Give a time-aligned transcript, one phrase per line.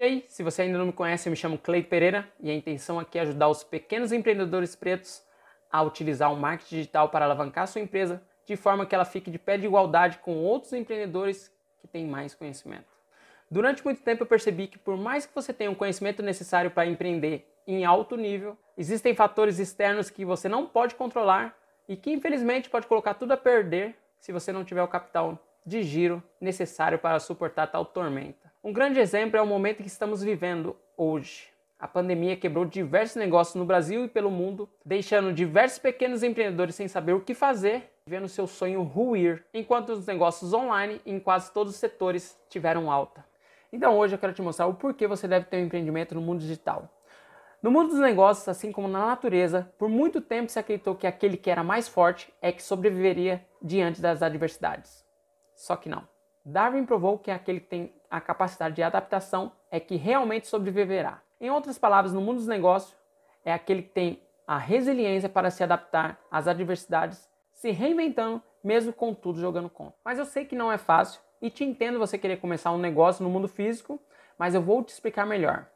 [0.00, 2.54] E aí, se você ainda não me conhece, eu me chamo Clay Pereira e a
[2.54, 5.24] intenção aqui é ajudar os pequenos empreendedores pretos
[5.68, 9.40] a utilizar o marketing digital para alavancar sua empresa de forma que ela fique de
[9.40, 12.86] pé de igualdade com outros empreendedores que têm mais conhecimento.
[13.50, 16.86] Durante muito tempo eu percebi que por mais que você tenha o conhecimento necessário para
[16.86, 21.58] empreender em alto nível, existem fatores externos que você não pode controlar
[21.88, 25.36] e que infelizmente pode colocar tudo a perder se você não tiver o capital
[25.66, 28.47] de giro necessário para suportar tal tormenta.
[28.62, 31.48] Um grande exemplo é o momento que estamos vivendo hoje.
[31.78, 36.88] A pandemia quebrou diversos negócios no Brasil e pelo mundo, deixando diversos pequenos empreendedores sem
[36.88, 41.74] saber o que fazer, vendo seu sonho ruir, enquanto os negócios online em quase todos
[41.74, 43.24] os setores tiveram alta.
[43.72, 46.40] Então hoje eu quero te mostrar o porquê você deve ter um empreendimento no mundo
[46.40, 46.90] digital.
[47.62, 51.36] No mundo dos negócios, assim como na natureza, por muito tempo se acreditou que aquele
[51.36, 55.04] que era mais forte é que sobreviveria diante das adversidades.
[55.54, 56.17] Só que não.
[56.48, 61.20] Darwin provou que aquele que tem a capacidade de adaptação é que realmente sobreviverá.
[61.38, 62.96] Em outras palavras, no mundo dos negócios,
[63.44, 69.12] é aquele que tem a resiliência para se adaptar às adversidades, se reinventando, mesmo com
[69.12, 69.94] tudo jogando contra.
[70.02, 73.22] Mas eu sei que não é fácil e te entendo você querer começar um negócio
[73.22, 74.00] no mundo físico,
[74.38, 75.66] mas eu vou te explicar melhor.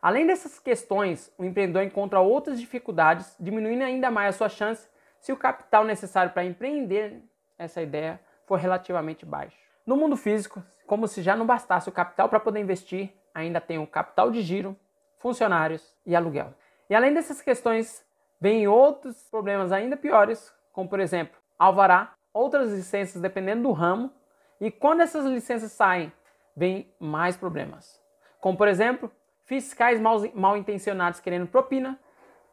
[0.00, 5.32] Além dessas questões, o empreendedor encontra outras dificuldades, diminuindo ainda mais a sua chance se
[5.32, 7.20] o capital necessário para empreender
[7.58, 9.69] essa ideia for relativamente baixo.
[9.86, 13.78] No mundo físico, como se já não bastasse o capital para poder investir, ainda tem
[13.78, 14.76] o capital de giro,
[15.18, 16.52] funcionários e aluguel.
[16.88, 18.04] E além dessas questões,
[18.40, 24.12] vem outros problemas ainda piores, como por exemplo, alvará, outras licenças dependendo do ramo,
[24.60, 26.12] e quando essas licenças saem,
[26.56, 28.00] vem mais problemas.
[28.40, 29.10] Como por exemplo,
[29.44, 31.98] fiscais mal, mal intencionados querendo propina,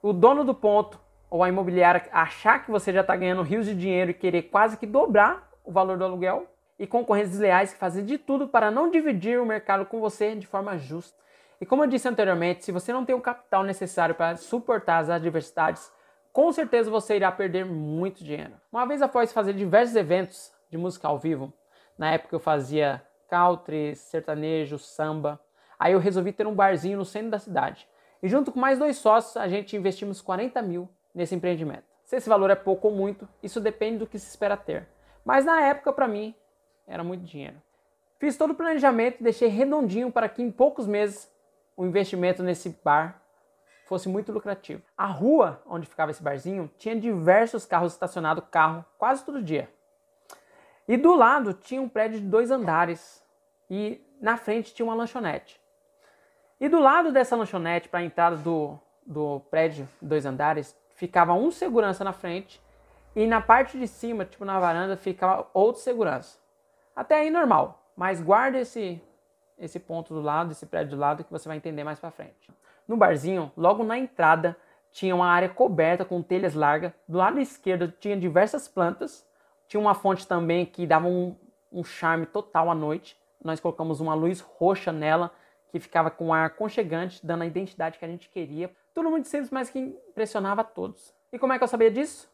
[0.01, 3.75] o dono do ponto ou a imobiliária achar que você já está ganhando rios de
[3.75, 6.47] dinheiro e querer quase que dobrar o valor do aluguel,
[6.79, 10.45] e concorrentes desleais que fazem de tudo para não dividir o mercado com você de
[10.45, 11.17] forma justa.
[11.59, 15.09] E como eu disse anteriormente, se você não tem o capital necessário para suportar as
[15.09, 15.91] adversidades,
[16.31, 18.53] com certeza você irá perder muito dinheiro.
[18.71, 21.51] Uma vez após fazer diversos eventos de música ao vivo,
[21.97, 25.39] na época eu fazia country, sertanejo, samba,
[25.79, 27.87] aí eu resolvi ter um barzinho no centro da cidade.
[28.21, 31.85] E junto com mais dois sócios, a gente investimos 40 mil nesse empreendimento.
[32.03, 34.87] Se esse valor é pouco ou muito, isso depende do que se espera ter.
[35.25, 36.33] Mas na época, para mim,
[36.87, 37.61] era muito dinheiro.
[38.17, 41.31] Fiz todo o planejamento e deixei redondinho para que em poucos meses
[41.75, 43.21] o investimento nesse bar
[43.85, 44.81] fosse muito lucrativo.
[44.97, 49.69] A rua onde ficava esse barzinho tinha diversos carros estacionados, carro, quase todo dia.
[50.87, 53.23] E do lado tinha um prédio de dois andares
[53.69, 55.59] e na frente tinha uma lanchonete.
[56.59, 61.51] E do lado dessa lanchonete, para a entrada do, do prédio, dois andares, ficava um
[61.51, 62.59] segurança na frente
[63.15, 66.39] e na parte de cima, tipo na varanda, ficava outro segurança.
[66.97, 68.99] Até aí normal, mas guarda esse,
[69.55, 72.49] esse ponto do lado, esse prédio do lado que você vai entender mais para frente.
[72.87, 74.57] No barzinho, logo na entrada,
[74.89, 76.91] tinha uma área coberta com telhas largas.
[77.07, 79.23] Do lado esquerdo tinha diversas plantas.
[79.67, 81.35] Tinha uma fonte também que dava um,
[81.71, 83.15] um charme total à noite.
[83.43, 85.31] Nós colocamos uma luz roxa nela
[85.69, 88.71] que ficava com um ar aconchegante, dando a identidade que a gente queria.
[88.95, 91.13] Tudo muito simples, mas que impressionava a todos.
[91.31, 92.27] E como é que eu sabia disso?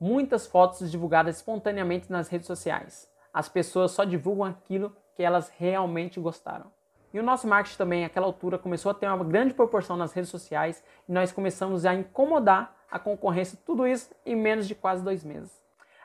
[0.00, 6.18] Muitas fotos divulgadas espontaneamente nas redes sociais as pessoas só divulgam aquilo que elas realmente
[6.18, 6.72] gostaram.
[7.14, 10.28] E o nosso marketing também, naquela altura, começou a ter uma grande proporção nas redes
[10.28, 15.22] sociais e nós começamos a incomodar a concorrência, tudo isso em menos de quase dois
[15.22, 15.52] meses.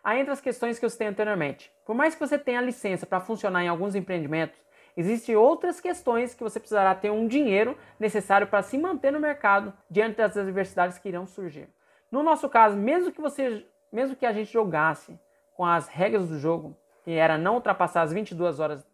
[0.04, 1.74] Aí entra as questões que eu citei anteriormente.
[1.84, 4.60] Por mais que você tenha licença para funcionar em alguns empreendimentos,
[4.96, 9.74] existem outras questões que você precisará ter um dinheiro necessário para se manter no mercado
[9.90, 11.68] diante das adversidades que irão surgir.
[12.12, 15.20] No nosso caso, mesmo que você, mesmo que a gente jogasse
[15.56, 18.86] com as regras do jogo, que era não ultrapassar as 22 horas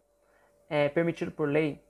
[0.68, 1.82] é, permitido por lei,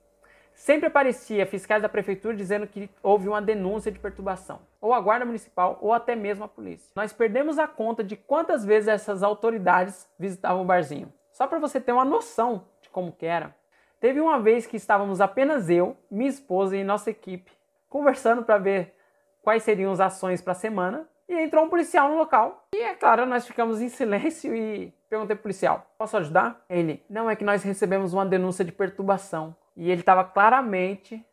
[0.53, 5.25] sempre aparecia fiscais da prefeitura dizendo que houve uma denúncia de perturbação, ou a guarda
[5.25, 6.91] municipal, ou até mesmo a polícia.
[6.95, 11.11] Nós perdemos a conta de quantas vezes essas autoridades visitavam o barzinho.
[11.31, 13.55] Só para você ter uma noção de como era.
[13.99, 17.51] Teve uma vez que estávamos apenas eu, minha esposa e nossa equipe
[17.91, 18.95] conversando para ver
[19.43, 22.65] quais seriam as ações para a semana e entrou um policial no local.
[22.73, 27.29] E é claro, nós ficamos em silêncio e perguntei pro policial: "Posso ajudar?" Ele: "Não,
[27.29, 31.23] é que nós recebemos uma denúncia de perturbação." E ele estava claramente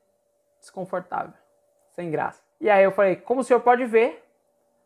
[0.61, 1.33] desconfortável,
[1.91, 2.43] sem graça.
[2.61, 4.25] E aí eu falei: "Como o senhor pode ver,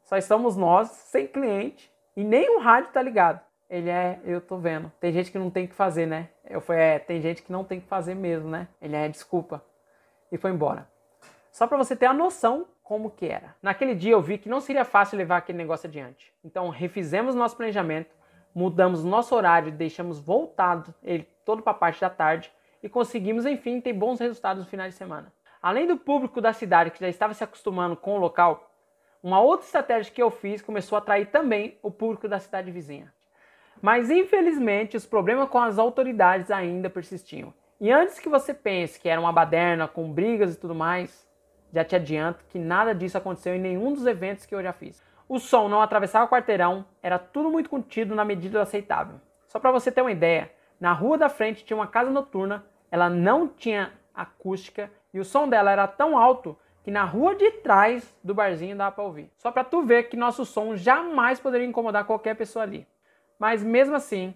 [0.04, 3.40] só estamos nós, sem cliente, e nem o rádio tá ligado."
[3.70, 4.92] Ele é, eu tô vendo.
[5.00, 6.28] Tem gente que não tem que fazer, né?
[6.44, 8.68] Eu falei, é, tem gente que não tem que fazer mesmo, né?
[8.82, 9.64] Ele é, desculpa.
[10.30, 10.86] E foi embora.
[11.50, 13.56] Só para você ter a noção como que era.
[13.62, 16.30] Naquele dia eu vi que não seria fácil levar aquele negócio adiante.
[16.44, 18.14] Então refizemos nosso planejamento,
[18.54, 22.52] mudamos nosso horário, deixamos voltado ele todo para a parte da tarde
[22.82, 25.32] e conseguimos, enfim, ter bons resultados no final de semana.
[25.62, 28.70] Além do público da cidade que já estava se acostumando com o local,
[29.22, 33.12] uma outra estratégia que eu fiz começou a atrair também o público da cidade vizinha.
[33.80, 37.54] Mas infelizmente os problemas com as autoridades ainda persistiam.
[37.80, 41.28] E antes que você pense que era uma baderna com brigas e tudo mais,
[41.72, 45.02] já te adianto que nada disso aconteceu em nenhum dos eventos que eu já fiz.
[45.32, 49.18] O som não atravessava o quarteirão, era tudo muito contido na medida do aceitável.
[49.46, 53.08] Só para você ter uma ideia, na rua da frente tinha uma casa noturna, ela
[53.08, 58.14] não tinha acústica e o som dela era tão alto que na rua de trás
[58.22, 59.30] do barzinho dava para ouvir.
[59.38, 62.86] Só para tu ver que nosso som jamais poderia incomodar qualquer pessoa ali.
[63.38, 64.34] Mas mesmo assim,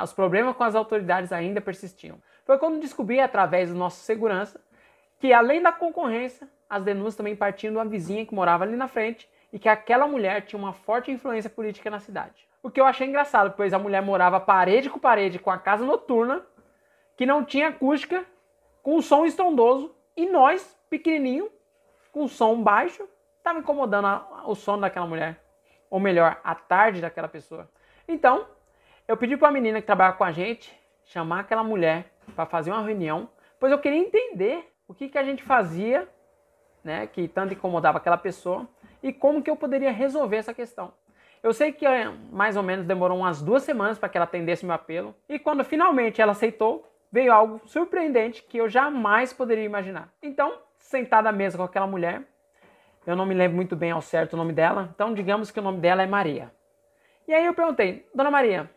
[0.00, 2.22] os problemas com as autoridades ainda persistiam.
[2.44, 4.60] Foi quando descobri através do nosso segurança
[5.18, 8.86] que além da concorrência, as denúncias também partiam de uma vizinha que morava ali na
[8.86, 12.46] frente e que aquela mulher tinha uma forte influência política na cidade.
[12.62, 15.82] O que eu achei engraçado, pois a mulher morava parede com parede com a casa
[15.82, 16.44] noturna,
[17.16, 18.22] que não tinha acústica,
[18.82, 21.50] com um som estrondoso, e nós, pequenininho,
[22.12, 23.08] com som baixo,
[23.38, 25.42] estava incomodando a, o sono daquela mulher.
[25.88, 27.66] Ou melhor, a tarde daquela pessoa.
[28.06, 28.46] Então,
[29.08, 32.72] eu pedi para a menina que trabalha com a gente chamar aquela mulher para fazer
[32.72, 36.06] uma reunião, pois eu queria entender o que, que a gente fazia,
[36.84, 38.68] né, que tanto incomodava aquela pessoa,
[39.06, 40.92] e como que eu poderia resolver essa questão.
[41.40, 44.66] Eu sei que é, mais ou menos demorou umas duas semanas para que ela atendesse
[44.66, 50.12] meu apelo, e quando finalmente ela aceitou, veio algo surpreendente que eu jamais poderia imaginar.
[50.20, 52.22] Então, sentada à mesa com aquela mulher.
[53.06, 55.62] Eu não me lembro muito bem ao certo o nome dela, então digamos que o
[55.62, 56.52] nome dela é Maria.
[57.28, 58.68] E aí eu perguntei, Dona Maria,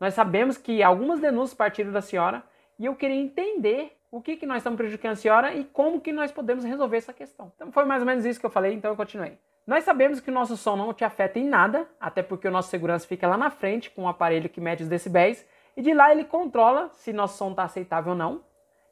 [0.00, 2.42] nós sabemos que algumas denúncias partiram da senhora
[2.78, 6.10] e eu queria entender o que, que nós estamos prejudicando a senhora e como que
[6.10, 7.52] nós podemos resolver essa questão.
[7.54, 9.36] Então foi mais ou menos isso que eu falei, então eu continuei.
[9.68, 12.70] Nós sabemos que o nosso som não te afeta em nada, até porque o nosso
[12.70, 16.10] segurança fica lá na frente com um aparelho que mede os decibéis e de lá
[16.10, 18.42] ele controla se nosso som está aceitável ou não.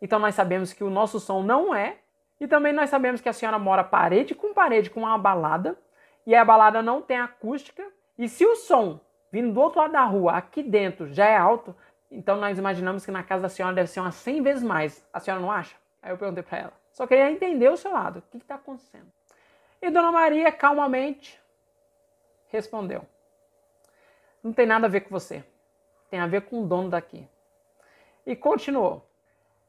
[0.03, 1.97] Então nós sabemos que o nosso som não é
[2.39, 5.79] e também nós sabemos que a senhora mora parede com parede com uma balada
[6.27, 7.83] e a balada não tem acústica.
[8.19, 9.01] E se o som
[9.33, 11.75] vindo do outro lado da rua, aqui dentro, já é alto,
[12.11, 15.09] então nós imaginamos que na casa da senhora deve ser umas 100 vezes mais.
[15.11, 15.75] A senhora não acha?
[16.03, 16.73] Aí eu perguntei para ela.
[16.93, 18.19] Só queria entender o seu lado.
[18.19, 19.16] O que está acontecendo?
[19.81, 21.41] E Dona Maria, calmamente,
[22.49, 23.07] respondeu:
[24.43, 25.45] Não tem nada a ver com você.
[26.11, 27.29] Tem a ver com o dono daqui.
[28.25, 29.09] E continuou: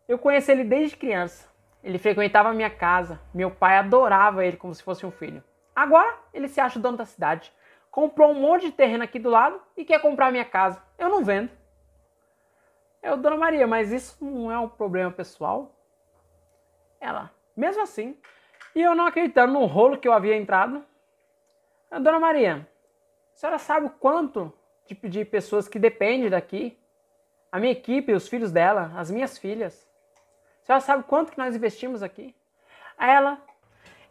[0.07, 1.47] Eu conheci ele desde criança.
[1.83, 3.19] Ele frequentava a minha casa.
[3.33, 5.43] Meu pai adorava ele como se fosse um filho.
[5.75, 7.53] Agora ele se acha o dono da cidade.
[7.91, 10.81] Comprou um monte de terreno aqui do lado e quer comprar minha casa.
[10.97, 11.51] Eu não vendo.
[13.01, 15.71] Eu, Dona Maria, mas isso não é um problema pessoal?
[16.99, 18.17] Ela, mesmo assim.
[18.77, 20.85] E eu não acreditando no rolo que eu havia entrado.
[21.89, 22.69] Dona Maria,
[23.33, 24.53] a senhora sabe o quanto
[24.85, 26.77] de, de pessoas que dependem daqui?
[27.51, 29.89] A minha equipe, os filhos dela, as minhas filhas.
[30.61, 32.35] A senhora sabe quanto que nós investimos aqui?
[32.99, 33.41] Aí ela,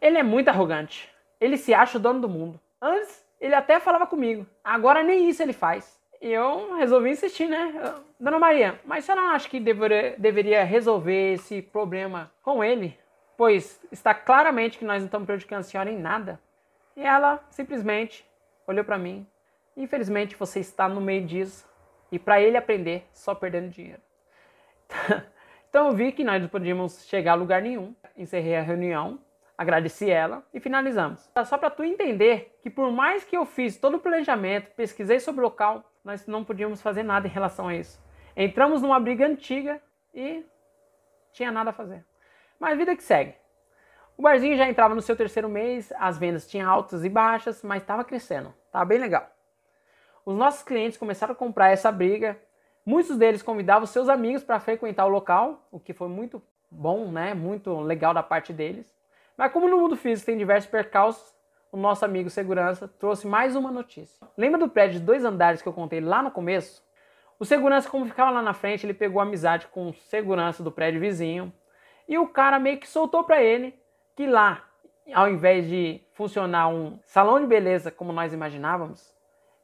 [0.01, 1.09] ele é muito arrogante.
[1.39, 2.59] Ele se acha o dono do mundo.
[2.81, 4.45] Antes, ele até falava comigo.
[4.61, 5.97] Agora nem isso ele faz.
[6.21, 7.95] E eu resolvi insistir, né?
[8.19, 12.99] Dona Maria, mas a senhora não acha que deveria resolver esse problema com ele?
[13.37, 16.39] Pois está claramente que nós não estamos prejudicando a senhora em nada.
[16.95, 18.27] E ela simplesmente
[18.65, 19.25] olhou para mim.
[19.77, 21.69] Infelizmente você está no meio disso.
[22.11, 24.01] E para ele aprender, só perdendo dinheiro.
[25.69, 27.93] Então eu vi que nós não podíamos chegar a lugar nenhum.
[28.15, 29.19] Encerrei a reunião,
[29.57, 31.29] agradeci ela e finalizamos.
[31.45, 35.41] Só para tu entender que por mais que eu fiz todo o planejamento, pesquisei sobre
[35.41, 38.01] o local, nós não podíamos fazer nada em relação a isso.
[38.35, 39.81] Entramos numa briga antiga
[40.15, 40.43] e
[41.33, 42.03] tinha nada a fazer.
[42.59, 43.35] Mas vida que segue.
[44.17, 47.81] O barzinho já entrava no seu terceiro mês, as vendas tinham altas e baixas, mas
[47.81, 49.29] estava crescendo, estava bem legal.
[50.25, 52.37] Os nossos clientes começaram a comprar essa briga
[52.87, 57.33] Muitos deles convidavam seus amigos para frequentar o local, o que foi muito bom, né?
[57.33, 58.95] Muito legal da parte deles.
[59.35, 61.35] Mas como no mundo físico tem diversos percalços,
[61.69, 64.25] o nosso amigo segurança trouxe mais uma notícia.
[64.37, 66.81] Lembra do prédio de dois andares que eu contei lá no começo?
[67.37, 71.01] O segurança, como ficava lá na frente, ele pegou amizade com o segurança do prédio
[71.01, 71.51] vizinho
[72.07, 73.77] e o cara meio que soltou para ele
[74.15, 74.67] que lá,
[75.13, 79.15] ao invés de funcionar um salão de beleza como nós imaginávamos,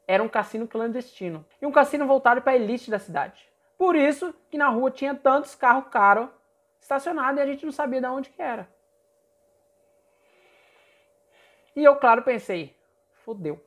[0.07, 3.49] era um cassino clandestino e um cassino voltado para a elite da cidade.
[3.77, 6.29] Por isso que na rua tinha tantos carros caros
[6.79, 8.67] estacionados e a gente não sabia de onde que era.
[11.75, 12.75] E eu, claro, pensei,
[13.25, 13.59] fodeu.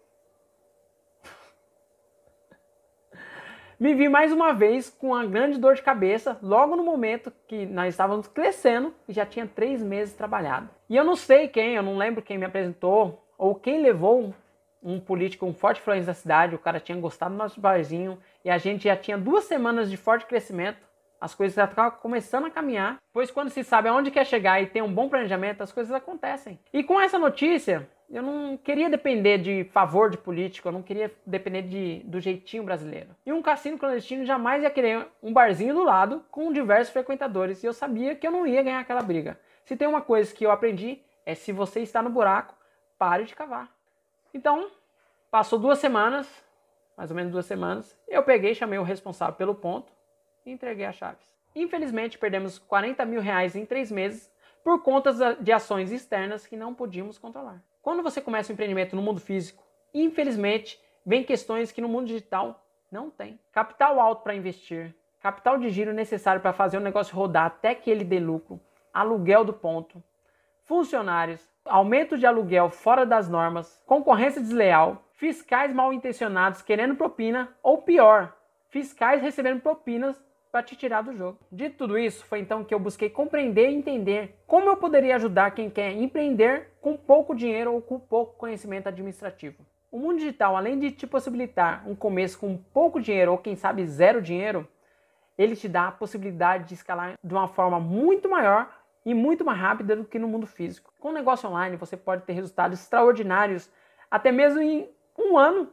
[3.79, 7.67] Me vi mais uma vez com uma grande dor de cabeça, logo no momento que
[7.67, 10.71] nós estávamos crescendo e já tinha três meses trabalhado.
[10.89, 14.35] E eu não sei quem, eu não lembro quem me apresentou ou quem levou
[14.83, 18.49] um político com forte influência da cidade, o cara tinha gostado do nosso barzinho e
[18.49, 20.79] a gente já tinha duas semanas de forte crescimento
[21.21, 24.67] as coisas já estavam começando a caminhar, pois quando se sabe aonde quer chegar e
[24.67, 26.59] tem um bom planejamento, as coisas acontecem.
[26.73, 31.13] E com essa notícia, eu não queria depender de favor de político, eu não queria
[31.25, 33.09] depender de, do jeitinho brasileiro.
[33.25, 37.67] E um cassino clandestino jamais ia querer um barzinho do lado com diversos frequentadores, e
[37.67, 39.39] eu sabia que eu não ia ganhar aquela briga.
[39.65, 42.55] Se tem uma coisa que eu aprendi, é se você está no buraco,
[42.99, 43.69] pare de cavar.
[44.33, 44.71] Então,
[45.31, 46.29] passou duas semanas,
[46.97, 49.97] mais ou menos duas semanas, eu peguei, chamei o responsável pelo ponto
[50.47, 51.27] e entreguei as chaves.
[51.55, 54.31] Infelizmente, perdemos 40 mil reais em três meses
[54.63, 57.63] por contas de ações externas que não podíamos controlar.
[57.83, 59.63] Quando você começa um empreendimento no mundo físico,
[59.93, 63.39] infelizmente, vem questões que no mundo digital não tem.
[63.53, 67.91] Capital alto para investir, capital de giro necessário para fazer o negócio rodar até que
[67.91, 68.61] ele dê lucro,
[68.93, 70.03] aluguel do ponto,
[70.65, 77.83] funcionários, aumento de aluguel fora das normas, concorrência desleal, fiscais mal intencionados querendo propina ou
[77.83, 78.37] pior,
[78.69, 80.21] fiscais recebendo propinas
[80.57, 81.39] para te tirar do jogo.
[81.53, 85.51] De tudo isso, foi então que eu busquei compreender e entender como eu poderia ajudar
[85.51, 89.67] quem quer empreender com pouco dinheiro ou com pouco conhecimento administrativo.
[89.93, 93.87] O mundo digital, além de te possibilitar um começo com pouco dinheiro ou quem sabe
[93.87, 94.67] zero dinheiro,
[95.37, 99.59] ele te dá a possibilidade de escalar de uma forma muito maior e muito mais
[99.59, 100.91] rápida do que no mundo físico.
[100.99, 103.71] Com o negócio online, você pode ter resultados extraordinários
[104.11, 105.71] até mesmo em um ano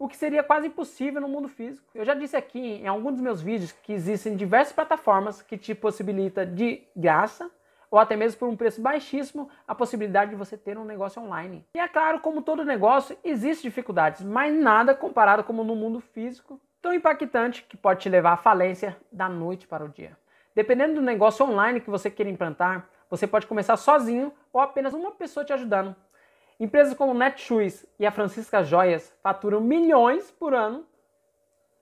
[0.00, 1.86] o que seria quase impossível no mundo físico.
[1.94, 5.74] Eu já disse aqui em algum dos meus vídeos que existem diversas plataformas que te
[5.74, 7.50] possibilita de graça
[7.90, 11.66] ou até mesmo por um preço baixíssimo a possibilidade de você ter um negócio online.
[11.74, 16.58] E é claro, como todo negócio, existem dificuldades, mas nada comparado como no mundo físico,
[16.80, 20.16] tão impactante que pode te levar à falência da noite para o dia.
[20.54, 25.10] Dependendo do negócio online que você queira implantar, você pode começar sozinho ou apenas uma
[25.10, 25.94] pessoa te ajudando.
[26.60, 30.86] Empresas como Netshoes e a Francisca Joias faturam milhões por ano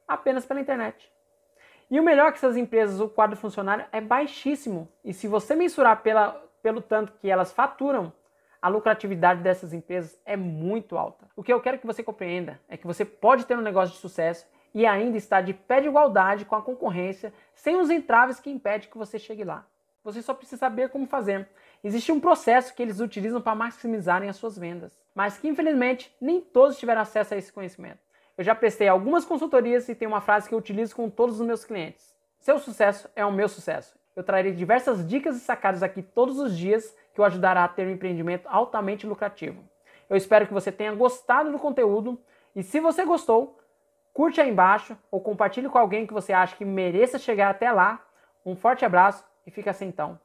[0.07, 1.13] apenas pela internet.
[1.91, 4.89] E o melhor é que essas empresas, o quadro funcionário é baixíssimo.
[5.05, 6.31] E se você mensurar pela,
[6.63, 8.13] pelo tanto que elas faturam,
[8.63, 11.29] a lucratividade dessas empresas é muito alta.
[11.35, 14.01] O que eu quero que você compreenda é que você pode ter um negócio de
[14.01, 18.49] sucesso e ainda estar de pé de igualdade com a concorrência, sem os entraves que
[18.49, 19.67] impedem que você chegue lá.
[20.09, 21.47] Você só precisa saber como fazer.
[21.85, 26.41] Existe um processo que eles utilizam para maximizarem as suas vendas, mas que infelizmente nem
[26.41, 27.99] todos tiveram acesso a esse conhecimento.
[28.39, 31.47] Eu já prestei algumas consultorias e tem uma frase que eu utilizo com todos os
[31.47, 33.99] meus clientes: Seu sucesso é o meu sucesso.
[34.17, 37.87] Eu trarei diversas dicas e sacadas aqui todos os dias que o ajudará a ter
[37.87, 39.63] um empreendimento altamente lucrativo.
[40.09, 42.19] Eu espero que você tenha gostado do conteúdo
[42.57, 43.59] e se você gostou,
[44.15, 48.03] curte aí embaixo ou compartilhe com alguém que você acha que mereça chegar até lá.
[48.47, 50.21] Um forte abraço e fica assim então.